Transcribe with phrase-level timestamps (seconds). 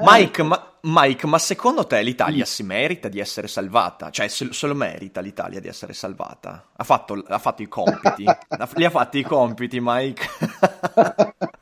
[0.00, 4.10] Mike, ma, Mike, ma secondo te l'Italia si merita di essere salvata?
[4.10, 6.66] Cioè, se, se lo merita l'Italia di essere salvata?
[6.76, 8.24] Ha fatto, ha fatto i compiti?
[8.74, 10.26] Li ha fatti i compiti, Mike?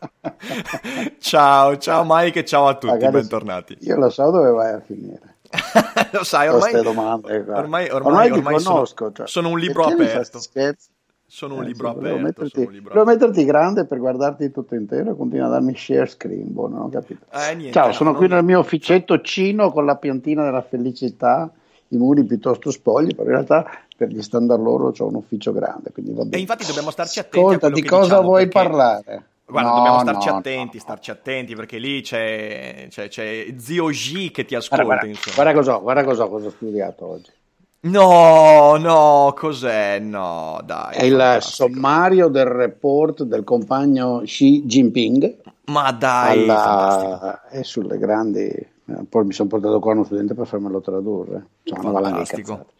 [1.18, 3.76] ciao, ciao Mike e ciao a tutti, Magari bentornati.
[3.80, 5.34] Io lo so dove vai a finire.
[6.12, 10.40] lo sai, ormai, domande ormai, Ormai ormai, ormai sono, conosco, cioè, sono un libro aperto.
[10.40, 10.88] scherzi?
[11.28, 12.18] Sono un Eh, libro sì, aperto.
[12.18, 15.74] metterti, sono un libro volevo metterti grande per guardarti tutto intero e continua a darmi
[15.76, 17.26] share screen, boh, non ho capito.
[17.32, 21.50] Eh, niente, Ciao, no, sono qui nel mio officetto cino con la piantina della felicità,
[21.88, 25.90] i muri piuttosto spogli, però in realtà per gli standard loro c'ho un ufficio grande,
[25.90, 26.36] quindi va bene.
[26.36, 29.24] E infatti dobbiamo starci attenti Ascolta, di cosa diciamo, vuoi perché- parlare?
[29.48, 30.82] Guarda, No, dobbiamo starci no, attenti, no.
[30.82, 35.34] starci attenti, perché lì c'è, c'è, c'è Zio G che ti Guarda, ascolta, guarda, insomma.
[35.36, 37.30] guarda cosa ho, guarda cosa ho, cosa ho studiato oggi.
[37.80, 39.98] No, no, cos'è?
[40.00, 40.96] No, dai.
[40.96, 41.68] È il fantastico.
[41.70, 47.42] sommario del report del compagno Xi Jinping Ma dai, alla...
[47.48, 48.42] e sulle grandi.
[48.44, 48.68] eh,
[49.08, 51.46] Poi mi sono portato qua uno studente per farmelo tradurre.
[51.62, 52.52] Cioè, una valanga di Fantastico.
[52.54, 52.70] cazzate.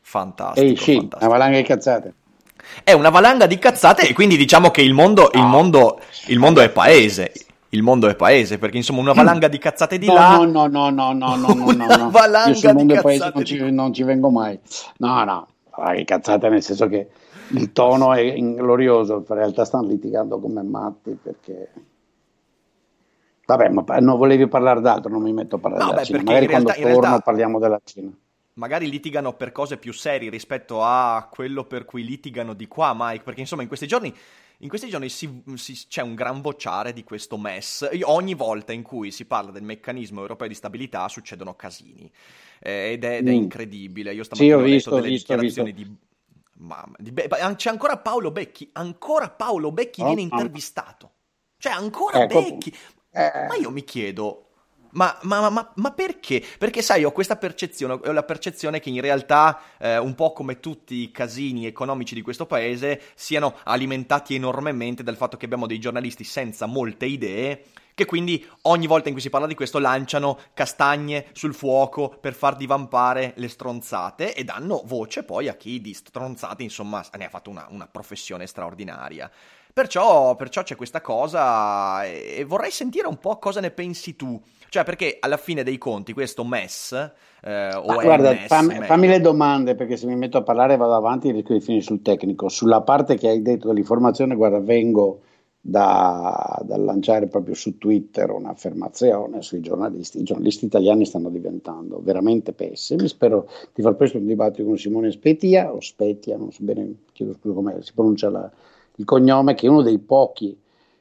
[0.00, 1.24] Fantastico, Ehi, Xi, fantastico.
[1.24, 2.14] una valanga di cazzate.
[2.82, 6.60] È una valanga di cazzate e quindi diciamo che il mondo, il mondo, il mondo
[6.60, 7.32] è paese
[7.70, 10.36] il mondo è paese, perché insomma una valanga di cazzate di no, là...
[10.36, 12.10] No, no, no, no, no, no, no, no.
[12.10, 14.58] valanga Io sul mondo di paese non ci, non ci, vengo mai.
[14.98, 15.48] No, no,
[15.94, 17.08] che cazzate nel senso che
[17.50, 21.70] il tono è inglorioso, in realtà stanno litigando come matti perché...
[23.46, 26.18] Vabbè, ma non volevi parlare d'altro, non mi metto a parlare no, della beh, Cina.
[26.18, 27.20] Magari realtà, quando torno realtà...
[27.20, 28.10] parliamo della Cina
[28.56, 33.22] magari litigano per cose più serie rispetto a quello per cui litigano di qua, Mike,
[33.22, 34.14] perché insomma in questi giorni
[34.60, 37.88] in questi giorni si- si- c'è un gran vociare di questo MES.
[38.04, 42.10] Ogni volta in cui si parla del meccanismo europeo di stabilità succedono casini
[42.60, 43.32] Eh, ed, è, ed è Mm.
[43.32, 44.14] incredibile.
[44.14, 45.86] Io Sì, stamattina ho ho visto, letto delle visto, dichiarazioni di...
[46.58, 50.48] Mamma, di Be- c'è ancora Paolo Becchi, ancora Paolo Becchi Oh, viene mamma.
[50.48, 51.12] intervistato.
[51.58, 52.74] Cioè ancora Ecco, Becchi.
[53.12, 53.46] eh.
[53.46, 54.45] Ma io mi chiedo,
[54.92, 56.42] ma, ma- ma- ma- perché?
[56.58, 60.60] Perché sai, ho questa percezione, ho la percezione che in realtà, eh, un po' come
[60.60, 65.78] tutti i casini economici di questo paese, siano alimentati enormemente dal fatto che abbiamo dei
[65.78, 67.64] giornalisti senza molte idee,
[67.94, 72.34] che quindi ogni volta in cui si parla di questo lanciano castagne sul fuoco per
[72.34, 77.30] far divampare le stronzate e danno voce poi a chi di stronzate, insomma, ne ha
[77.30, 79.30] fatto una, una professione straordinaria.
[79.76, 84.40] Perciò, perciò c'è questa cosa e, e vorrei sentire un po' cosa ne pensi tu.
[84.70, 86.92] Cioè, perché alla fine dei conti questo MES,
[87.42, 90.78] eh, o Ma guarda, MS, fammi, fammi le domande perché se mi metto a parlare
[90.78, 92.48] vado avanti e rischio di finire sul tecnico.
[92.48, 95.20] Sulla parte che hai detto dell'informazione, guarda, vengo
[95.60, 100.20] da, da lanciare proprio su Twitter un'affermazione sui giornalisti.
[100.20, 103.06] I giornalisti italiani stanno diventando veramente pessimi.
[103.08, 107.34] Spero di far presto un dibattito con Simone Spetia, o Spetia, non so bene, chiedo
[107.34, 108.50] scusa come si pronuncia la-
[108.96, 110.58] il cognome, che è uno dei pochi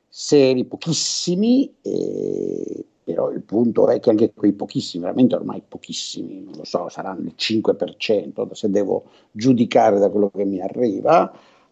[0.07, 6.53] seri, pochissimi, eh, però il punto è che anche quei pochissimi, veramente ormai pochissimi, non
[6.57, 11.31] lo so, saranno il 5%, se devo giudicare da quello che mi arriva,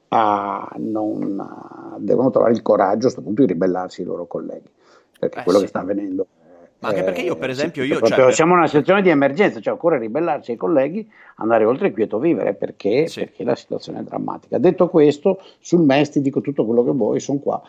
[0.10, 4.70] ah, non, ah, devono trovare il coraggio a questo punto di ribellarsi ai loro colleghi,
[5.20, 5.64] perché Eh, quello sì.
[5.66, 6.28] che sta avvenendo...
[6.84, 9.10] Ma anche eh, perché io, per sì, esempio, io, cioè, siamo in una situazione di
[9.10, 13.22] emergenza, cioè occorre ribellarsi ai colleghi, andare oltre il quieto vivere, perché, Sì.
[13.22, 14.58] perché la situazione è drammatica.
[14.58, 17.62] Detto questo, sul MES ti dico tutto quello che vuoi, sono qua.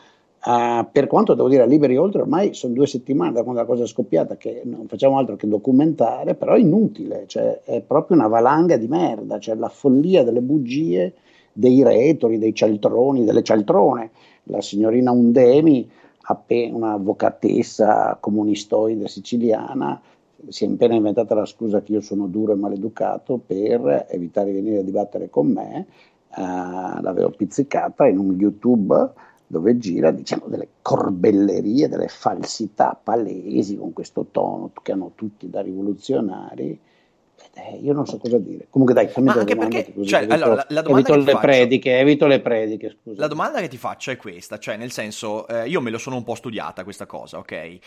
[0.46, 3.66] Ah, per quanto devo dire a Liberi Oltre, ormai sono due settimane da quando la
[3.66, 8.16] cosa è scoppiata, che non facciamo altro che documentare, però è inutile, cioè, è proprio
[8.16, 11.14] una valanga di merda, cioè la follia delle bugie,
[11.52, 14.10] dei retori, dei cialtroni, delle cialtrone.
[14.48, 15.88] La signorina Undemi,
[16.26, 20.00] appe- una avvocatessa comunistoide siciliana,
[20.48, 24.60] si è appena inventata la scusa che io sono duro e maleducato per evitare di
[24.60, 25.86] venire a dibattere con me,
[26.36, 29.12] eh, l'avevo pizzicata in un YouTube
[29.46, 35.60] dove gira diciamo delle corbellerie, delle falsità palesi con questo tono che hanno tutti da
[35.60, 36.78] rivoluzionari
[37.56, 38.66] eh, io non so cosa dire.
[38.68, 41.98] Comunque dai, fammi anche perché, cioè, evito, allora, la, la domanda evito le faccio, prediche,
[41.98, 43.20] evito le prediche, scusa.
[43.20, 46.16] La domanda che ti faccio è questa, cioè nel senso, eh, io me lo sono
[46.16, 47.52] un po' studiata questa cosa, ok?
[47.52, 47.80] E,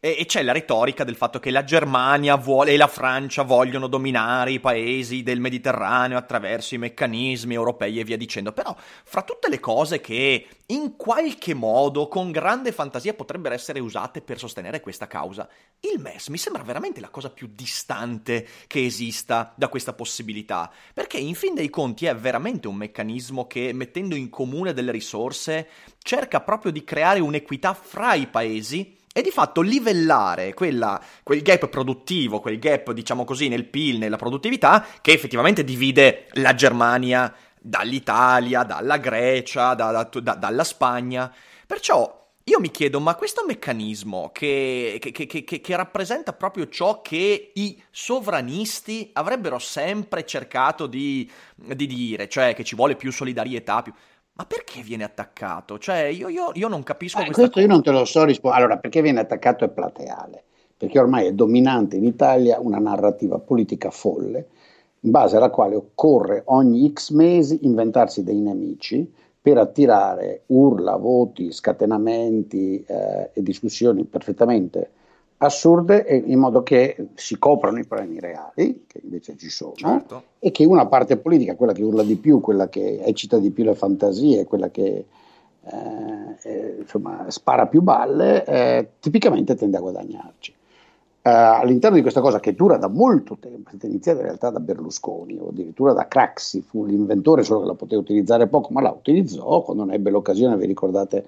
[0.00, 4.52] e, c'è la retorica del fatto che la Germania vuole, e la Francia vogliono dominare
[4.52, 9.58] i paesi del Mediterraneo attraverso i meccanismi europei e via dicendo, però fra tutte le
[9.58, 15.48] cose che in qualche modo, con grande fantasia, potrebbero essere usate per sostenere questa causa,
[15.80, 18.80] il MES mi sembra veramente la cosa più distante che
[19.14, 24.16] esista da questa possibilità, perché in fin dei conti è veramente un meccanismo che, mettendo
[24.16, 25.68] in comune delle risorse,
[26.02, 31.68] cerca proprio di creare un'equità fra i paesi e di fatto livellare quella, quel gap
[31.68, 38.64] produttivo, quel gap, diciamo così, nel PIL, nella produttività, che effettivamente divide la Germania dall'Italia,
[38.64, 41.32] dalla Grecia, da, da, da, dalla Spagna.
[41.66, 47.52] Perciò io mi chiedo, ma questo meccanismo che, che, che, che, rappresenta proprio ciò che
[47.54, 53.94] i sovranisti avrebbero sempre cercato di, di, dire, cioè che ci vuole più solidarietà, più...
[54.34, 55.78] ma perché viene attaccato?
[55.78, 57.66] Cioè, io, io, io non capisco eh, questa questo cosa.
[57.66, 58.62] io non te lo so rispondere.
[58.62, 60.44] Allora, perché viene attaccato è plateale?
[60.76, 64.48] Perché ormai è dominante in Italia una narrativa politica folle,
[65.00, 69.10] in base alla quale occorre ogni X mesi inventarsi dei nemici
[69.44, 74.90] per attirare urla, voti, scatenamenti eh, e discussioni perfettamente
[75.36, 80.22] assurde in modo che si coprano i problemi reali, che invece ci sono, certo.
[80.38, 83.64] e che una parte politica, quella che urla di più, quella che eccita di più
[83.64, 85.04] le fantasie, quella che
[85.62, 90.54] eh, eh, insomma, spara più balle, eh, tipicamente tende a guadagnarci.
[91.26, 94.60] Uh, all'interno di questa cosa che dura da molto tempo, è iniziata in realtà da
[94.60, 98.90] Berlusconi o addirittura da Craxi, fu l'inventore solo che la poteva utilizzare poco, ma la
[98.90, 101.24] utilizzò quando ebbe l'occasione, vi ricordate,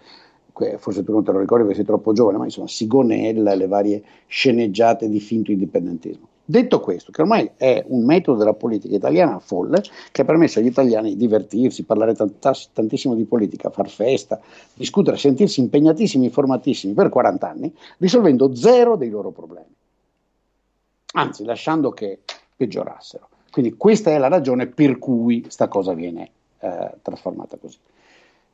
[0.76, 3.66] forse tu non te lo ricordi perché sei troppo giovane, ma insomma Sigonella e le
[3.68, 6.28] varie sceneggiate di finto indipendentismo.
[6.44, 9.82] Detto questo, che ormai è un metodo della politica italiana folle
[10.12, 14.38] che ha permesso agli italiani di divertirsi, parlare tant- tantissimo di politica, far festa,
[14.74, 19.84] discutere, sentirsi impegnatissimi, informatissimi per 40 anni, risolvendo zero dei loro problemi
[21.16, 22.20] anzi lasciando che
[22.54, 23.28] peggiorassero.
[23.50, 26.30] Quindi questa è la ragione per cui questa cosa viene
[26.60, 27.78] eh, trasformata così.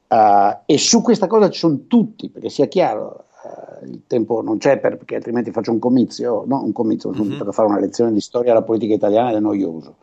[0.09, 4.59] Uh, e su questa cosa ci sono tutti, perché sia chiaro, uh, il tempo non
[4.59, 7.38] c'è per, perché altrimenti faccio un comizio, no un comizio, mm-hmm.
[7.38, 9.97] per fare una lezione di storia alla politica italiana ed è noioso.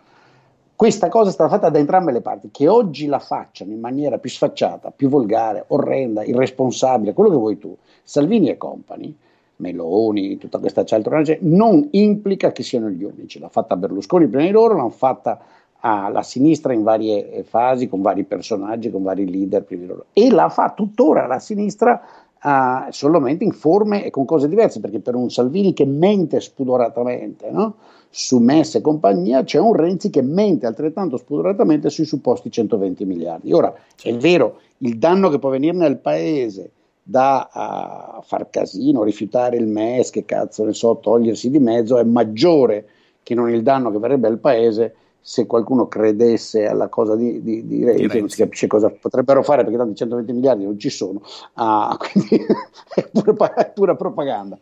[0.75, 4.17] Questa cosa è stata fatta da entrambe le parti, che oggi la facciano in maniera
[4.17, 9.15] più sfacciata, più volgare, orrenda, irresponsabile, quello che vuoi tu, Salvini e compagni,
[9.59, 13.39] Meloni, tutta questa cialtrona, non implica che siano gli unici.
[13.39, 15.39] L'ha fatta Berlusconi prima di loro, l'hanno fatta
[15.81, 20.05] alla sinistra in varie eh, fasi, con vari personaggi, con vari leader prima di loro.
[20.13, 22.01] E la fa tuttora la sinistra
[22.41, 27.49] uh, solamente in forme e con cose diverse, perché per un Salvini che mente spudoratamente
[27.51, 27.75] no?
[28.09, 33.53] su Messe e compagnia, c'è un Renzi che mente altrettanto spudoratamente sui supposti 120 miliardi.
[33.53, 36.71] Ora, è vero, il danno che può venirne al Paese
[37.09, 42.87] da far casino, rifiutare il MES, che cazzo ne so, togliersi di mezzo, è maggiore
[43.23, 47.65] che non il danno che verrebbe al paese se qualcuno credesse alla cosa di, di,
[47.67, 51.21] di Renzi, non si capisce cosa potrebbero fare perché tanti 120 miliardi non ci sono,
[51.53, 52.45] ah, quindi
[52.95, 54.57] è, pure, è pura propaganda.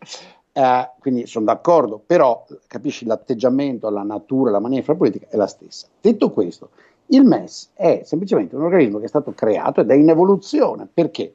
[0.50, 5.86] Eh, quindi sono d'accordo, però capisci l'atteggiamento, la natura, la maniera politica è la stessa.
[6.00, 6.70] Detto questo,
[7.06, 10.88] il MES è semplicemente un organismo che è stato creato ed è in evoluzione.
[10.92, 11.32] Perché?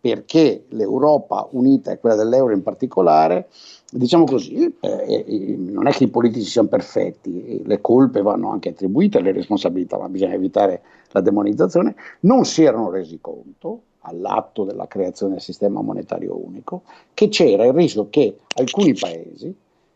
[0.00, 3.48] Perché l'Europa unita e quella dell'euro in particolare,
[3.90, 8.68] diciamo così, eh, eh, non è che i politici siano perfetti, le colpe vanno anche
[8.68, 14.86] attribuite, le responsabilità, ma bisogna evitare la demonizzazione, non si erano resi conto all'atto della
[14.86, 19.54] creazione del sistema monetario unico che c'era il rischio che alcuni paesi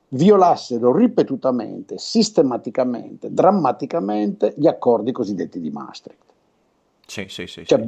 [0.09, 6.21] violassero ripetutamente, sistematicamente, drammaticamente gli accordi cosiddetti di Maastricht.
[7.07, 7.65] Sì, sì, sì.
[7.65, 7.87] Cioè, sì.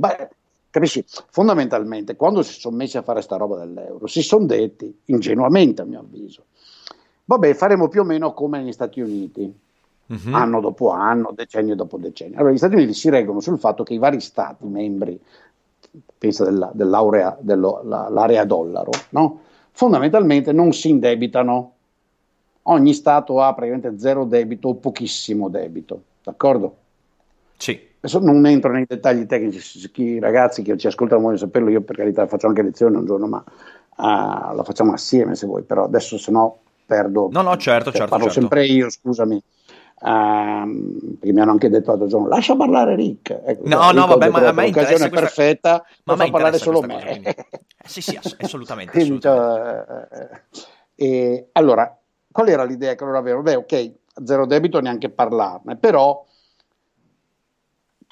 [0.74, 1.04] Capisci?
[1.30, 5.84] Fondamentalmente, quando si sono messi a fare sta roba dell'euro, si sono detti, ingenuamente a
[5.84, 6.46] mio avviso,
[7.26, 9.56] vabbè, faremo più o meno come negli Stati Uniti,
[10.06, 10.34] uh-huh.
[10.34, 12.38] anno dopo anno, decennio dopo decennio.
[12.38, 15.16] Allora, gli Stati Uniti si reggono sul fatto che i vari Stati membri,
[16.18, 19.42] pensa della, dell'area, dell'area dollaro, no?
[19.70, 21.72] fondamentalmente non si indebitano.
[22.62, 26.76] Ogni Stato ha praticamente zero debito o pochissimo debito, d'accordo?
[27.58, 27.92] Sì.
[28.04, 31.96] Adesso non entro nei dettagli tecnici, chi, ragazzi che ci ascoltano vogliono saperlo, io per
[31.96, 36.18] carità faccio anche lezione un giorno, ma uh, la facciamo assieme se vuoi, però adesso
[36.18, 37.30] se no perdo.
[37.32, 38.10] No, no, certo, cioè, certo.
[38.10, 38.40] Parlo certo.
[38.40, 39.42] sempre io, scusami.
[40.00, 44.28] Uh, perché mi hanno anche detto l'altro giorno lascia parlare Rick ecco, no no vabbè
[44.28, 45.08] ma a me questa...
[45.08, 47.36] perfetta ma fa parlare solo me eh,
[47.86, 50.38] sì sì assolutamente, Quindi, assolutamente.
[50.50, 51.96] Cioè, eh, eh, allora
[52.30, 53.44] qual era l'idea che loro avevano?
[53.44, 53.92] beh ok
[54.24, 56.24] zero debito neanche parlarne, però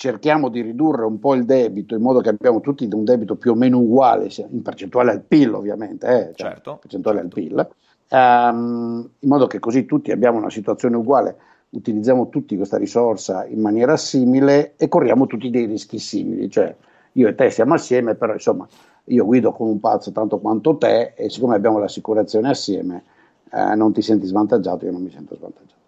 [0.03, 3.53] cerchiamo di ridurre un po' il debito in modo che abbiamo tutti un debito più
[3.53, 7.39] o meno uguale, in percentuale al PIL ovviamente, eh, cioè certo, percentuale certo.
[7.39, 7.69] al PIL,
[8.11, 11.37] um, in modo che così tutti abbiamo una situazione uguale,
[11.69, 16.75] utilizziamo tutti questa risorsa in maniera simile e corriamo tutti dei rischi simili, cioè
[17.13, 18.67] io e te siamo assieme, però insomma
[19.05, 23.05] io guido con un pazzo tanto quanto te e siccome abbiamo l'assicurazione assieme
[23.53, 25.82] eh, non ti senti svantaggiato, io non mi sento svantaggiato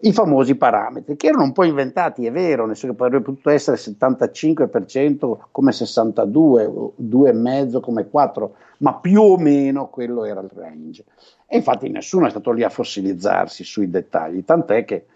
[0.00, 3.50] i famosi parametri, che erano un po' inventati, è vero, nel senso che avrebbe potuto
[3.50, 6.66] essere 75% come 62,
[7.02, 11.04] 2,5 come 4, ma più o meno quello era il range.
[11.46, 15.06] E infatti nessuno è stato lì a fossilizzarsi sui dettagli, tant'è che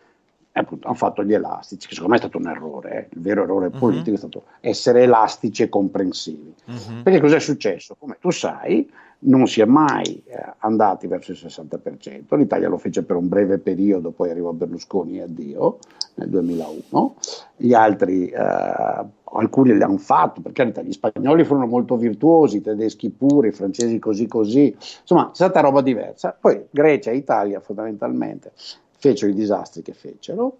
[0.53, 3.09] appunto, hanno fatto gli elastici, che secondo me è stato un errore, eh.
[3.15, 3.79] il vero errore uh-huh.
[3.79, 6.55] politico è stato essere elastici e comprensivi.
[6.67, 7.03] Uh-huh.
[7.03, 7.97] Perché cos'è successo?
[7.99, 8.89] Come tu sai,
[9.23, 13.59] non si è mai eh, andati verso il 60%, l'Italia lo fece per un breve
[13.59, 15.79] periodo, poi arrivò Berlusconi e addio
[16.15, 17.15] nel 2001,
[17.57, 23.11] gli altri, eh, alcuni li hanno fatto, perché gli spagnoli furono molto virtuosi, i tedeschi
[23.11, 28.53] pure, i francesi così così, insomma c'è stata roba diversa, poi Grecia e Italia fondamentalmente
[29.01, 30.59] fecero i disastri che fecero,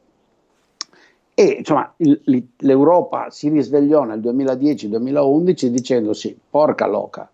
[1.41, 1.91] e insomma,
[2.59, 7.31] l'Europa si risvegliò nel 2010-2011 dicendosi porca loca?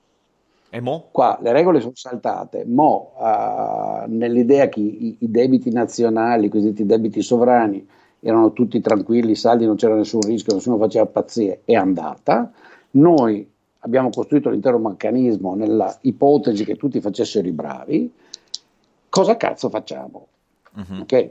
[1.10, 6.86] Qua le regole sono saltate, mo uh, nell'idea che i, i, debiti nazionali, i cosiddetti
[6.86, 7.84] debiti sovrani,
[8.20, 12.52] erano tutti tranquilli, saldi, non c'era nessun rischio, nessuno faceva pazzie, è andata.
[12.92, 13.48] Noi
[13.80, 18.12] abbiamo costruito l'intero meccanismo nella ipotesi che tutti facessero i bravi.
[19.08, 20.26] Cosa cazzo facciamo?
[20.76, 21.00] Uh-huh.
[21.00, 21.30] Okay?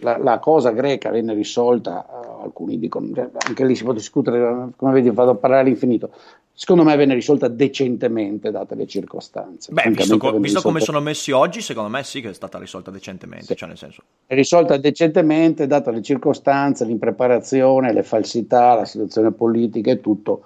[0.00, 4.92] La, la, cosa greca venne risolta, uh, alcuni dicono, anche lì si può discutere, come
[4.92, 6.10] vedi vado a parlare all'infinito,
[6.52, 9.72] secondo me venne risolta decentemente date le circostanze.
[9.72, 12.90] Beh, visto, co- visto come sono messi oggi, secondo me sì che è stata risolta
[12.90, 13.56] decentemente, sì.
[13.56, 14.02] cioè nel senso...
[14.26, 20.44] È risolta decentemente date le circostanze, l'impreparazione, le falsità, la situazione politica e tutto.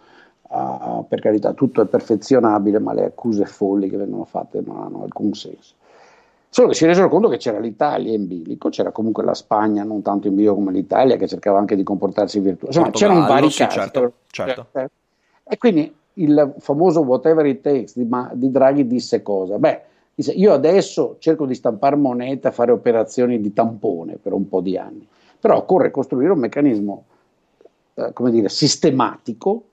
[0.50, 5.02] Uh, per carità, tutto è perfezionabile, ma le accuse folli che vengono fatte non hanno
[5.02, 5.74] alcun senso.
[6.50, 10.00] Solo che si resero conto che c'era l'Italia in bilico, c'era comunque la Spagna, non
[10.02, 12.96] tanto in bilico come l'Italia, che cercava anche di comportarsi virtuosamente.
[12.96, 13.76] Insomma, c'erano vari sì, casi.
[13.76, 14.66] Certo, certo.
[15.44, 19.58] E quindi il famoso whatever it takes di, di Draghi disse cosa?
[19.58, 19.82] Beh,
[20.14, 24.76] disse, io adesso cerco di stampare moneta, fare operazioni di tampone per un po' di
[24.76, 25.06] anni,
[25.38, 27.04] però occorre costruire un meccanismo,
[27.94, 29.64] eh, come dire, sistematico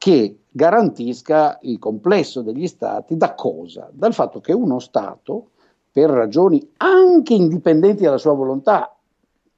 [0.00, 3.90] che garantisca il complesso degli stati da cosa?
[3.92, 5.50] Dal fatto che uno Stato,
[5.92, 8.96] per ragioni anche indipendenti dalla sua volontà,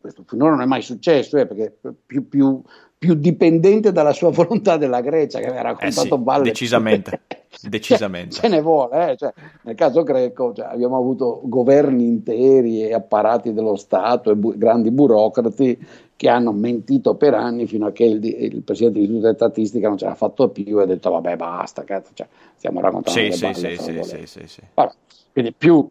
[0.01, 1.73] questo finora non è mai successo, eh, perché
[2.05, 2.61] più, più,
[2.99, 6.43] più, dipendente dalla sua volontà della Grecia, che aveva raccontato eh sì, balle.
[6.43, 7.21] Decisamente.
[7.63, 8.35] decisamente.
[8.35, 9.17] ce ne vuole, eh?
[9.17, 9.33] cioè,
[9.63, 14.91] nel caso greco cioè, abbiamo avuto governi interi e apparati dello Stato e bu- grandi
[14.91, 19.89] burocrati che hanno mentito per anni fino a che il, il presidente dell'istituto di statistica
[19.89, 23.33] non ce l'ha fatto più e ha detto vabbè basta, cazzo, cioè, stiamo raccontando sì,
[23.33, 24.93] sì, sì, sì, sì, sì, Vabbè,
[25.33, 25.85] quindi più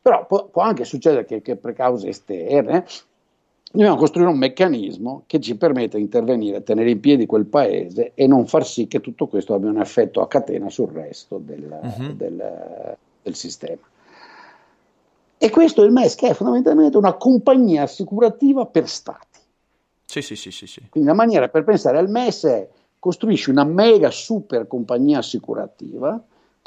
[0.00, 2.86] però può, può, anche succedere che, che per cause esterne
[3.70, 8.26] dobbiamo costruire un meccanismo che ci permetta di intervenire, tenere in piedi quel paese e
[8.26, 12.14] non far sì che tutto questo abbia un effetto a catena sul resto del, uh-huh.
[12.14, 13.82] del, del sistema.
[15.36, 19.27] E questo è il MES, che è fondamentalmente una compagnia assicurativa per stati.
[20.10, 20.80] Sì, sì, sì, sì, sì.
[20.88, 26.18] Quindi la maniera per pensare al MES è costruisci una mega super compagnia assicurativa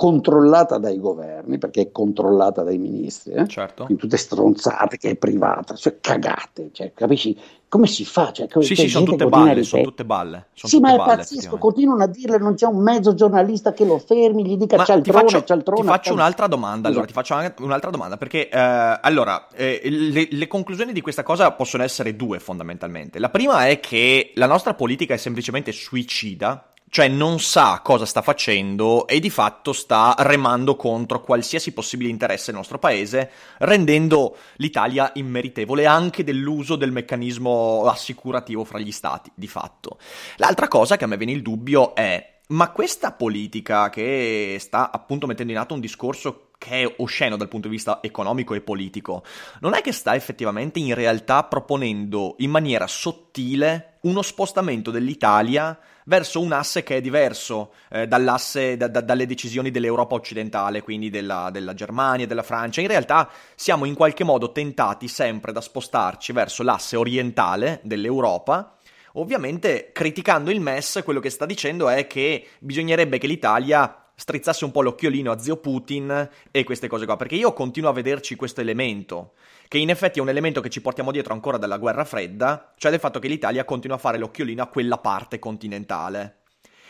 [0.01, 3.47] controllata dai governi, perché è controllata dai ministri, eh?
[3.47, 3.83] certo.
[3.83, 7.37] quindi tutte stronzate che è privata, cioè cagate, cioè, capisci?
[7.69, 8.31] Come si fa?
[8.31, 10.47] Cioè, sì, sì, sono tutte balle, sono tutte balle.
[10.53, 13.73] Sono sì, tutte ma è balle, pazzesco, continuano a dirle, non c'è un mezzo giornalista
[13.73, 15.81] che lo fermi, gli dica ma cialtrone, faccio, cialtrone.
[15.81, 20.47] Ti faccio un'altra domanda, allora, ti faccio un'altra domanda, perché eh, allora, eh, le, le
[20.47, 23.19] conclusioni di questa cosa possono essere due fondamentalmente.
[23.19, 28.21] La prima è che la nostra politica è semplicemente suicida, cioè non sa cosa sta
[28.21, 35.09] facendo e di fatto sta remando contro qualsiasi possibile interesse del nostro paese, rendendo l'Italia
[35.15, 39.99] immeritevole anche dell'uso del meccanismo assicurativo fra gli stati, di fatto.
[40.35, 45.25] L'altra cosa che a me viene il dubbio è ma questa politica che sta appunto
[45.27, 49.23] mettendo in atto un discorso che è osceno dal punto di vista economico e politico,
[49.61, 55.75] non è che sta effettivamente in realtà proponendo in maniera sottile uno spostamento dell'Italia
[56.05, 61.09] verso un asse che è diverso eh, dall'asse, da, da, dalle decisioni dell'Europa occidentale, quindi
[61.09, 62.79] della, della Germania, della Francia.
[62.79, 68.75] In realtà siamo in qualche modo tentati sempre da spostarci verso l'asse orientale dell'Europa.
[69.13, 74.71] Ovviamente criticando il MES, quello che sta dicendo è che bisognerebbe che l'Italia strizzasse un
[74.71, 78.61] po' l'occhiolino a zio Putin e queste cose qua, perché io continuo a vederci questo
[78.61, 79.33] elemento,
[79.67, 82.91] che in effetti è un elemento che ci portiamo dietro ancora dalla guerra fredda, cioè
[82.91, 86.41] del fatto che l'Italia continua a fare l'occhiolino a quella parte continentale.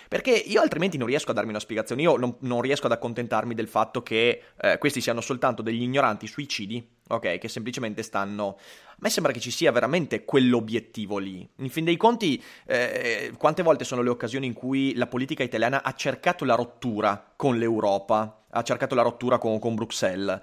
[0.10, 3.54] Perché io altrimenti non riesco a darmi una spiegazione, io non, non riesco ad accontentarmi
[3.54, 6.86] del fatto che eh, questi siano soltanto degli ignoranti suicidi,
[7.16, 8.58] ok, che semplicemente stanno...
[8.90, 11.48] A me sembra che ci sia veramente quell'obiettivo lì.
[11.58, 15.84] In fin dei conti, eh, quante volte sono le occasioni in cui la politica italiana
[15.84, 20.40] ha cercato la rottura con l'Europa, ha cercato la rottura con, con Bruxelles?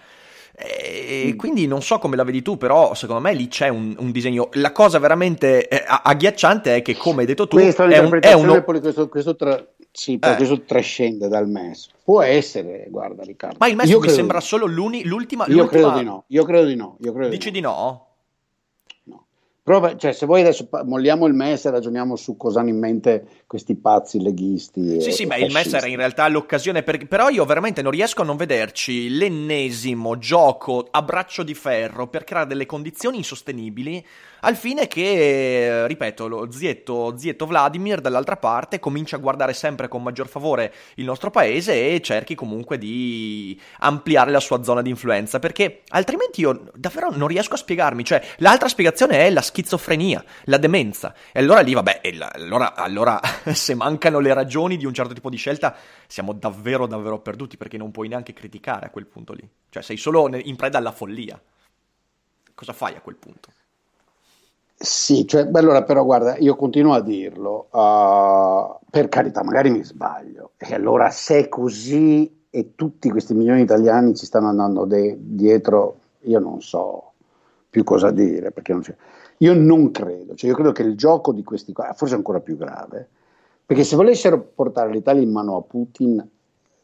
[0.60, 4.10] E quindi non so come la vedi tu, però secondo me lì c'è un, un
[4.10, 4.48] disegno.
[4.54, 8.64] La cosa veramente eh, agghiacciante è che, come hai detto tu, è, un, è uno...
[8.64, 9.64] questo, questo, tra...
[9.90, 10.34] sì, eh.
[10.36, 11.90] questo trascende dal MES.
[12.04, 13.56] Può essere, guarda Riccardo.
[13.58, 15.44] Ma il MES mi sembra solo l'ultima.
[15.46, 15.66] Io l'ultima...
[15.66, 16.24] credo di no.
[16.28, 16.96] Io credo di no.
[17.00, 18.07] Io credo Dici di no?
[19.68, 23.26] Però, cioè, se voi adesso molliamo il MES e ragioniamo su cosa hanno in mente
[23.46, 24.98] questi pazzi leghisti.
[24.98, 27.06] Sì, sì, beh, il MES era in realtà l'occasione, per...
[27.06, 32.24] però io veramente non riesco a non vederci l'ennesimo gioco a braccio di ferro per
[32.24, 34.02] creare delle condizioni insostenibili
[34.40, 40.02] al fine che, ripeto, lo zietto, zietto Vladimir dall'altra parte comincia a guardare sempre con
[40.02, 45.40] maggior favore il nostro paese e cerchi comunque di ampliare la sua zona di influenza,
[45.40, 50.58] perché altrimenti io davvero non riesco a spiegarmi, cioè l'altra spiegazione è la schizofrenia, la
[50.58, 52.00] demenza, e allora lì, vabbè,
[52.34, 53.20] allora, allora
[53.52, 55.74] se mancano le ragioni di un certo tipo di scelta,
[56.06, 59.96] siamo davvero, davvero perduti, perché non puoi neanche criticare a quel punto lì, cioè sei
[59.96, 61.40] solo in preda alla follia.
[62.54, 63.50] Cosa fai a quel punto?
[64.76, 69.82] Sì, cioè, beh, allora però guarda, io continuo a dirlo, uh, per carità, magari mi
[69.82, 74.84] sbaglio, e allora se è così e tutti questi milioni di italiani ci stanno andando
[74.84, 77.12] de- dietro, io non so
[77.68, 78.96] più cosa dire, perché non c'è.
[79.38, 82.40] Io non credo, cioè io credo che il gioco di questi qua, forse è ancora
[82.40, 83.08] più grave,
[83.64, 86.26] perché se volessero portare l'Italia in mano a Putin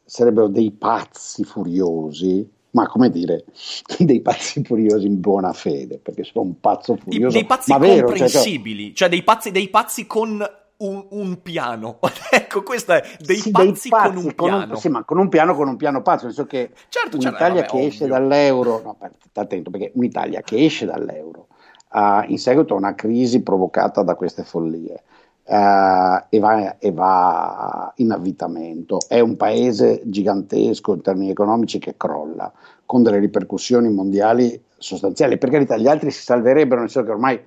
[0.04, 3.44] sarebbero dei pazzi furiosi ma come dire,
[3.98, 7.36] dei pazzi furiosi in buona fede, perché sono un pazzo furioso.
[7.36, 10.44] Dei pazzi ma vero, comprensibili, cioè, cioè dei, pazzi, dei pazzi con
[10.76, 11.98] un, un, piano.
[12.30, 14.72] ecco, questo è dei, sì, pazzi, dei pazzi, con un con piano.
[14.72, 17.60] Un, sì, ma con un piano, con un piano pazzo, nel senso che certo, un'Italia
[17.60, 18.96] certo, che esce dall'euro, no,
[19.34, 21.48] attento, perché un'Italia che esce dall'euro
[21.94, 25.02] uh, in seguito a una crisi provocata da queste follie,
[25.46, 28.98] Uh, e, va, e, va, in avvitamento.
[29.06, 32.50] È un paese gigantesco in termini economici che crolla,
[32.86, 35.36] con delle ripercussioni mondiali sostanziali.
[35.36, 37.44] Per carità, gli altri si salverebbero, nel senso che ormai il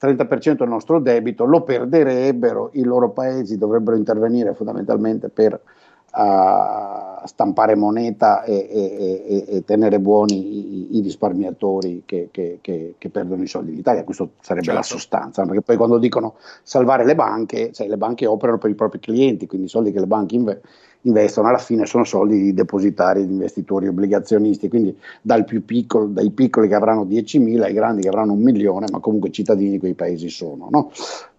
[0.00, 7.74] 30% del nostro debito lo perderebbero, i loro paesi dovrebbero intervenire fondamentalmente per uh, stampare
[7.74, 13.42] moneta e, e, e, e tenere buoni i, i risparmiatori che, che, che, che, perdono
[13.42, 14.04] i soldi d'Italia.
[14.04, 14.80] Questa sarebbe certo.
[14.80, 18.74] la sostanza, perché poi quando dicono salvare le banche, cioè le banche operano per i
[18.74, 20.60] propri clienti, quindi i soldi che le banche inve-
[21.02, 26.30] investono alla fine sono soldi di depositari, di investitori, obbligazionisti, quindi dal più piccolo, dai
[26.30, 29.94] piccoli che avranno 10.000 ai grandi che avranno un milione, ma comunque cittadini di quei
[29.94, 30.68] paesi sono.
[30.70, 30.90] No?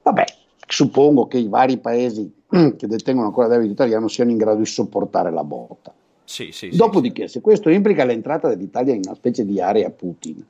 [0.03, 0.23] Vabbè,
[0.67, 2.31] suppongo che i vari paesi
[2.77, 5.93] che detengono ancora debito italiano siano in grado di sopportare la botta.
[6.23, 10.43] Sì, sì, Dopodiché, sì, se questo implica l'entrata dell'Italia in una specie di area Putin,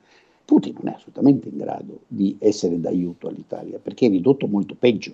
[0.46, 5.12] Putin non è assolutamente in grado di essere d'aiuto all'Italia perché è ridotto molto peggio.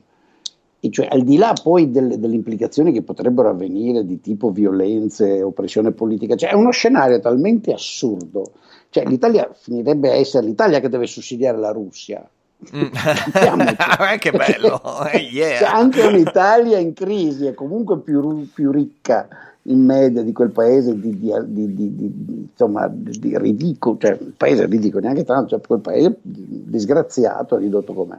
[0.78, 5.40] E cioè, al di là poi delle, delle, implicazioni che potrebbero avvenire di tipo violenze,
[5.40, 8.52] oppressione politica, cioè è uno scenario talmente assurdo.
[8.90, 12.28] Cioè, l'Italia finirebbe a essere l'Italia che deve sussidiare la Russia,
[12.74, 12.86] Mm.
[14.18, 15.58] che bello, eh, yeah.
[15.58, 19.28] C'è anche un'Italia in crisi, è comunque più, più ricca
[19.66, 24.66] in media di quel paese di, di, di, di insomma, di, ridicolo, cioè il paese
[24.66, 28.18] ridicolo, neanche tanto, cioè quel paese disgraziato, ridotto com'è.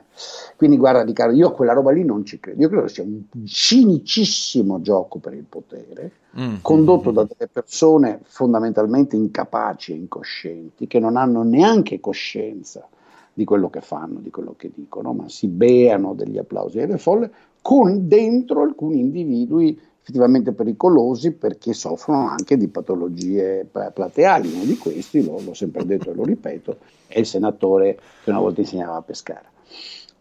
[0.56, 3.24] Quindi guarda Riccardo, io a quella roba lì non ci credo, io credo sia un
[3.46, 6.56] cinicissimo gioco per il potere, mm.
[6.62, 12.88] condotto da delle persone fondamentalmente incapaci e incoscienti, che non hanno neanche coscienza
[13.34, 17.32] di quello che fanno, di quello che dicono, ma si beano degli applausi delle folle
[17.62, 24.52] con dentro alcuni individui effettivamente pericolosi perché soffrono anche di patologie plateali.
[24.54, 28.40] Uno di questi, lo, l'ho sempre detto e lo ripeto, è il senatore che una
[28.40, 29.46] volta insegnava a pescare.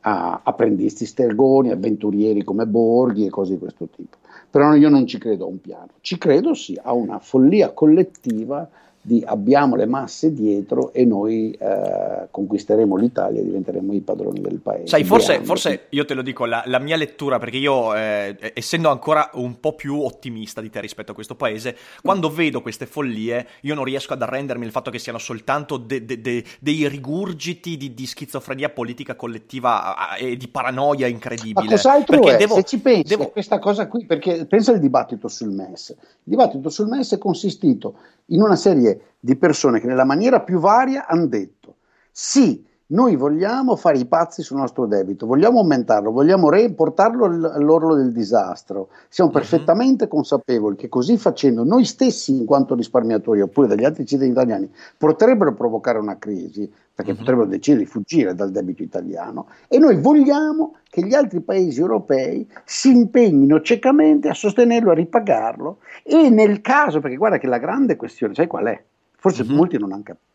[0.04, 4.18] A apprendisti stergoni, avventurieri come Borghi e cose di questo tipo.
[4.48, 8.68] Però io non ci credo a un piano, ci credo sì a una follia collettiva
[9.04, 14.60] di abbiamo le masse dietro e noi eh, conquisteremo l'Italia e diventeremo i padroni del
[14.60, 14.86] paese.
[14.86, 18.90] Sai, forse, forse io te lo dico, la, la mia lettura, perché io, eh, essendo
[18.90, 23.48] ancora un po' più ottimista di te rispetto a questo paese, quando vedo queste follie,
[23.62, 27.76] io non riesco ad arrendermi il fatto che siano soltanto de, de, de, dei rigurgiti
[27.76, 31.64] di, di, schizofrenia politica collettiva e di paranoia incredibile.
[31.64, 32.38] Ma cos'altro perché è?
[32.38, 33.30] Devo, Se ci pensi devo...
[33.30, 35.88] questa cosa qui, perché pensa al dibattito sul MES.
[35.88, 37.94] Il dibattito sul MES è consistito
[38.26, 41.76] in una serie di persone che nella maniera più varia hanno detto
[42.12, 48.12] sì, noi vogliamo fare i pazzi sul nostro debito, vogliamo aumentarlo, vogliamo portarlo all'orlo del
[48.12, 48.88] disastro.
[49.08, 49.38] Siamo uh-huh.
[49.38, 54.70] perfettamente consapevoli che così facendo noi stessi, in quanto risparmiatori oppure dagli altri cittadini italiani,
[54.96, 57.18] potrebbero provocare una crisi, perché uh-huh.
[57.18, 62.46] potrebbero decidere di fuggire dal debito italiano, e noi vogliamo che gli altri paesi europei
[62.64, 67.96] si impegnino ciecamente a sostenerlo, a ripagarlo, e nel caso, perché guarda che la grande
[67.96, 68.82] questione, sai qual è?
[69.16, 69.54] Forse uh-huh.
[69.54, 70.30] molti non hanno capito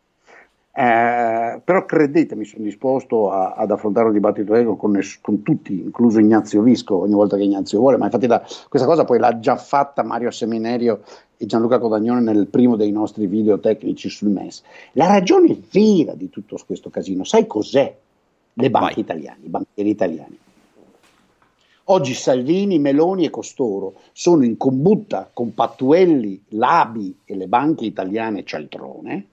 [0.78, 6.20] eh, però credetemi, sono disposto a, ad affrontare un dibattito ego con, con, tutti, incluso
[6.20, 9.56] Ignazio Visco, ogni volta che Ignazio vuole, ma infatti la, questa cosa poi l'ha già
[9.56, 11.00] fatta Mario Seminario
[11.36, 14.62] e Gianluca Codagnone nel primo dei nostri video tecnici sul MES.
[14.92, 17.92] La ragione vera di tutto questo casino, sai cos'è?
[18.52, 20.38] Le banche italiane, i banchieri italiani.
[21.90, 28.44] Oggi Salvini, Meloni e costoro sono in combutta con Pattuelli, Labi e le banche italiane
[28.44, 29.26] cialtrone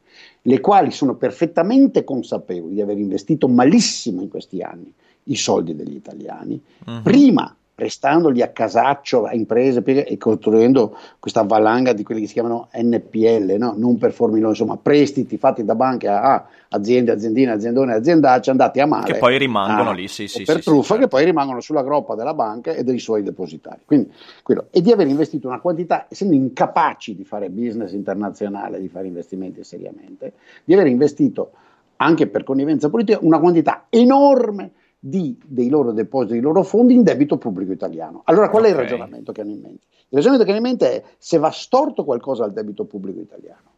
[0.47, 4.93] le quali sono perfettamente consapevoli di aver investito malissimo in questi anni
[5.27, 7.01] i soldi degli italiani, uh-huh.
[7.01, 12.69] prima prestandoli a casaccio a imprese e costruendo questa valanga di quelli che si chiamano
[12.73, 13.73] NPL, no?
[13.77, 19.11] non performing insomma prestiti fatti da banche a, aziende, aziendine, aziendone, aziendacce andati a male.
[19.11, 20.43] Che poi rimangono a, lì, sì, sì.
[20.43, 21.03] Per sì, truffa, sì, certo.
[21.03, 23.81] che poi rimangono sulla groppa della banca e dei suoi depositari.
[23.85, 24.09] Quindi,
[24.41, 29.07] quello, e di aver investito una quantità, essendo incapaci di fare business internazionale, di fare
[29.07, 30.33] investimenti seriamente,
[30.63, 31.51] di aver investito
[31.97, 34.71] anche per connivenza politica una quantità enorme
[35.07, 38.21] di, dei loro depositi, dei loro fondi in debito pubblico italiano.
[38.25, 38.73] Allora qual okay.
[38.73, 39.83] è il ragionamento che hanno in mente?
[40.09, 43.69] Il ragionamento che hanno in mente è se va storto qualcosa al debito pubblico italiano,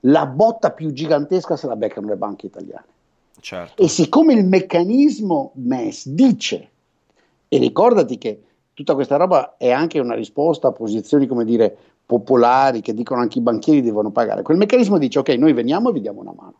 [0.00, 2.84] la botta più gigantesca se la beccano le banche italiane.
[3.40, 3.82] Certo.
[3.82, 6.68] E siccome il meccanismo MES dice,
[7.48, 12.82] e ricordati che tutta questa roba è anche una risposta a posizioni, come dire, popolari
[12.82, 16.00] che dicono anche i banchieri devono pagare, quel meccanismo dice ok, noi veniamo e vi
[16.00, 16.54] diamo una mano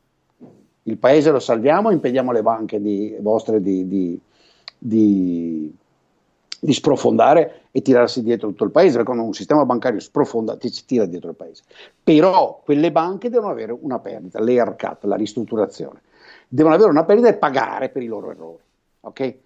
[0.87, 4.21] il paese lo salviamo, impediamo le banche di, vostre di, di,
[4.79, 5.75] di,
[6.61, 10.71] di, sprofondare e tirarsi dietro tutto il paese, perché quando un sistema bancario sprofonda ti
[10.87, 11.63] tira dietro il paese.
[12.03, 16.03] Però quelle banche devono avere una perdita, l'ERCAT, la ristrutturazione,
[16.47, 18.63] devono avere una perdita e pagare per i loro errori.
[19.01, 19.41] Okay?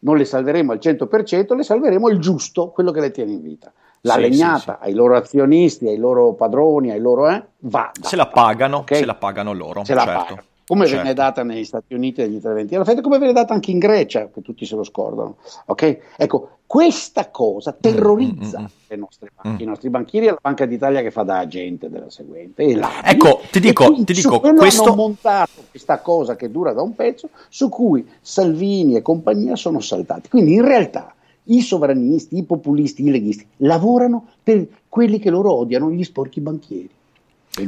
[0.00, 3.72] Non le salveremo al 100%, le salveremo il giusto, quello che le tiene in vita
[4.06, 4.88] la sì, legnata sì, sì.
[4.88, 7.90] ai loro azionisti, ai loro padroni, ai loro eh, va.
[8.02, 8.98] Se la pagano, okay?
[8.98, 9.82] se la pagano loro.
[9.82, 10.04] Se certo.
[10.04, 11.02] la pagano come certo.
[11.02, 14.30] viene data negli Stati Uniti negli interventi alla Fed, come viene data anche in Grecia,
[14.32, 15.36] che tutti se lo scordano.
[15.66, 16.00] Okay?
[16.16, 18.86] Ecco, questa cosa terrorizza mm, mm, mm.
[18.88, 19.66] le nostre banche, mm.
[19.66, 22.62] i nostri banchieri e la Banca d'Italia che fa da agente della seguente.
[23.04, 24.84] Ecco, ti dico, ti dico questo...
[24.84, 29.80] hanno montato questa cosa che dura da un pezzo, su cui Salvini e compagnia sono
[29.80, 30.28] saltati.
[30.28, 35.90] Quindi in realtà i sovranisti, i populisti, i leghisti lavorano per quelli che loro odiano,
[35.90, 36.90] gli sporchi banchieri.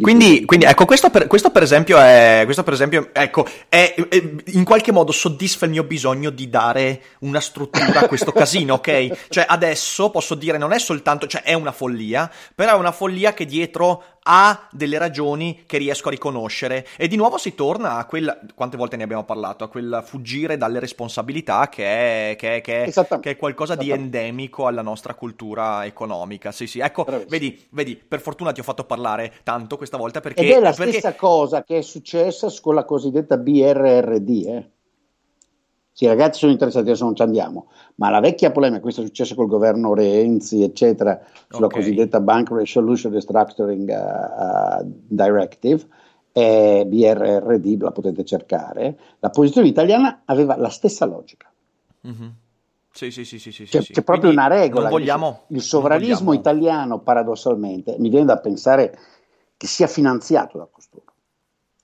[0.01, 4.33] Quindi, quindi, ecco, questo per, questo per, esempio, è, questo per esempio ecco, è, è,
[4.46, 9.29] in qualche modo soddisfa il mio bisogno di dare una struttura a questo casino, ok?
[9.29, 13.33] Cioè adesso posso dire non è soltanto, cioè è una follia, però è una follia
[13.33, 18.05] che dietro ha delle ragioni che riesco a riconoscere e di nuovo si torna a
[18.07, 22.61] quel, quante volte ne abbiamo parlato, a quel fuggire dalle responsabilità che è, che è,
[22.61, 26.51] che è, che è qualcosa di endemico alla nostra cultura economica.
[26.53, 30.43] Sì, sì, ecco, vedi, vedi, per fortuna ti ho fatto parlare tanto questa volta perché...
[30.43, 30.93] Ed è la perché...
[30.93, 34.71] stessa cosa che è successa con la cosiddetta BRRD, eh?
[35.97, 39.07] Sì, i ragazzi sono interessati, adesso non ci andiamo, ma la vecchia polemica, questo è
[39.07, 41.81] successo col governo Renzi, eccetera, sulla okay.
[41.81, 45.87] cosiddetta Bank Resolution Restructuring uh, uh, Directive,
[46.33, 51.51] eh, BRRD, la potete cercare, la posizione italiana aveva la stessa logica.
[52.07, 52.29] Mm-hmm.
[52.91, 53.95] Sì, sì, sì, sì, sì, c'è, sì.
[53.95, 54.91] c'è proprio Quindi una regola.
[54.91, 58.99] Vogliamo, il sovranismo italiano, paradossalmente, mi viene da pensare
[59.57, 61.05] che sia finanziato da costoro.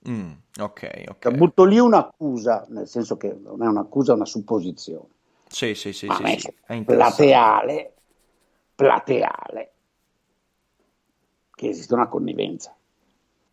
[0.09, 1.17] Mm, ok, ok.
[1.19, 5.07] Cioè, butto lì un'accusa, nel senso che non è un'accusa, è una supposizione.
[5.47, 6.07] Sì, sì, sì.
[6.09, 6.53] Sì, sì.
[6.65, 7.93] È plateale,
[8.75, 9.71] plateale,
[11.55, 12.75] che esiste una connivenza.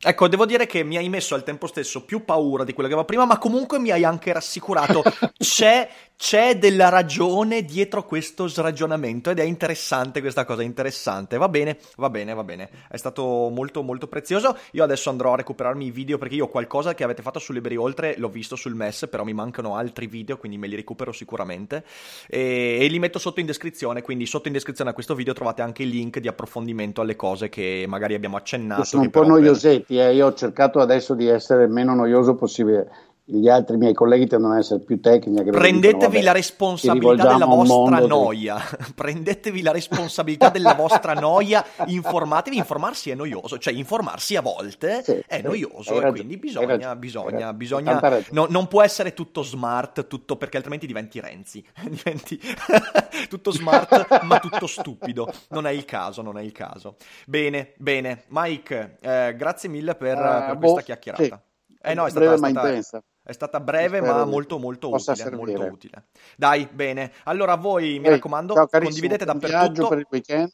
[0.02, 2.94] Ecco, devo dire che mi hai messo al tempo stesso più paura di quello che
[2.94, 5.02] avevo prima, ma comunque mi hai anche rassicurato.
[5.36, 5.88] c'è,
[6.22, 11.38] c'è della ragione dietro questo sragionamento ed è interessante questa cosa, interessante.
[11.38, 12.68] Va bene, va bene, va bene.
[12.90, 14.54] È stato molto molto prezioso.
[14.72, 17.76] Io adesso andrò a recuperarmi i video perché io qualcosa che avete fatto su Liberi
[17.76, 21.84] Oltre l'ho visto sul MES, però mi mancano altri video, quindi me li recupero sicuramente
[22.28, 25.62] e, e li metto sotto in descrizione, quindi sotto in descrizione a questo video trovate
[25.62, 28.84] anche il link di approfondimento alle cose che magari abbiamo accennato.
[28.84, 30.12] Sono un po' noiosetti, eh.
[30.12, 34.54] io ho cercato adesso di essere il meno noioso possibile gli altri miei colleghi tendono
[34.54, 35.42] ad essere più tecnici.
[35.44, 38.56] Prendetevi dicono, vabbè, la responsabilità della vostra noia.
[38.94, 41.64] Prendetevi la responsabilità della vostra noia.
[41.86, 42.56] Informatevi.
[42.56, 46.00] Informarsi è noioso, cioè informarsi a volte sì, è noioso.
[46.00, 48.22] E quindi bisogna, ragione, bisogna, bisogna.
[48.30, 51.64] No, non può essere tutto smart, tutto perché altrimenti diventi Renzi.
[51.88, 52.40] diventi
[53.28, 55.32] tutto smart, ma tutto stupido.
[55.50, 56.96] Non è il caso, non è il caso.
[57.26, 58.24] Bene, bene.
[58.28, 61.22] Mike, eh, grazie mille per, uh, per questa boh, chiacchierata.
[61.22, 61.48] Sì.
[61.82, 63.02] Eh no, è stata, breve, è stata, ma intensa.
[63.22, 66.04] È stata breve ma molto molto utile, molto utile.
[66.36, 67.12] Dai, bene.
[67.24, 69.88] Allora voi, mi Ehi, raccomando, ciao, condividete dappertutto.
[69.88, 70.52] Per il weekend.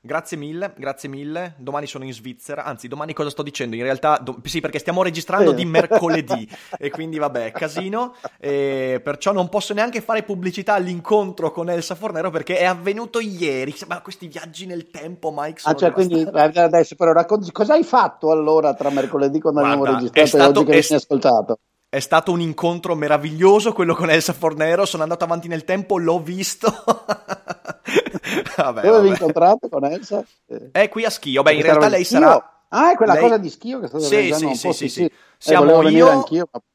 [0.00, 1.54] Grazie mille, grazie mille.
[1.58, 3.74] Domani sono in Svizzera, anzi domani cosa sto dicendo?
[3.74, 8.14] In realtà do- sì, perché stiamo registrando di mercoledì e quindi vabbè, casino.
[8.38, 13.74] E perciò non posso neanche fare pubblicità all'incontro con Elsa Fornero perché è avvenuto ieri.
[13.88, 18.30] Ma questi viaggi nel tempo, Mike, Ah, cioè, quindi adesso però racconti cosa hai fatto
[18.30, 21.58] allora tra mercoledì quando Guarda, abbiamo registrato stato, e oggi che mi hai ascoltato?
[21.96, 26.20] È stato un incontro meraviglioso quello con Elsa Fornero, sono andato avanti nel tempo, l'ho
[26.20, 26.68] visto.
[28.54, 30.22] vabbè, Dove vi incontrato con Elsa?
[30.72, 32.66] È qui a Schio, beh in realtà lei sarà...
[32.68, 33.22] Ah, è quella lei...
[33.22, 36.24] cosa di Schio che sta sì, sì, sì, sì, sì, siamo eh, io,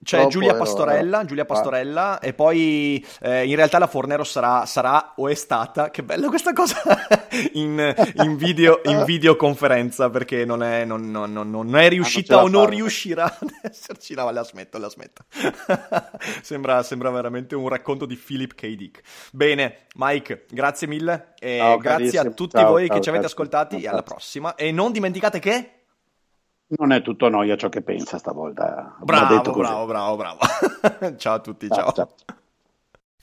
[0.03, 1.27] c'è Giulia Pastorella, ero...
[1.27, 6.03] Giulia Pastorella e poi eh, in realtà la Fornero sarà, sarà, o è stata, che
[6.03, 6.75] bella questa cosa,
[7.53, 12.47] in, in, video, in videoconferenza perché non è, non, non, non è riuscita ah, o
[12.47, 14.13] non riuscirà ad esserci.
[14.13, 15.23] No, la smetto, la smetto.
[16.41, 18.67] sembra, sembra, veramente un racconto di Philip K.
[18.75, 19.01] Dick.
[19.31, 23.25] Bene, Mike, grazie mille e ciao, grazie a tutti ciao, voi ciao, che ci avete
[23.25, 24.55] ascoltati e alla prossima.
[24.55, 25.71] E non dimenticate che...
[26.77, 28.95] Non è tutto noia ciò che pensa stavolta.
[29.01, 30.39] Bravo, bravo, bravo, bravo.
[31.17, 31.91] ciao a tutti, ciao.
[31.91, 32.09] ciao.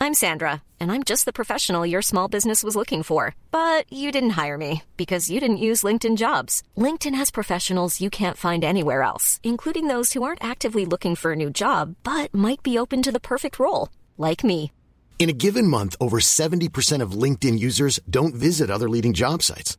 [0.00, 3.34] I'm Sandra, and I'm just the professional your small business was looking for.
[3.50, 6.62] But you didn't hire me because you didn't use LinkedIn jobs.
[6.76, 11.32] LinkedIn has professionals you can't find anywhere else, including those who aren't actively looking for
[11.32, 14.70] a new job, but might be open to the perfect role, like me.
[15.18, 19.78] In a given month, over 70% of LinkedIn users don't visit other leading job sites.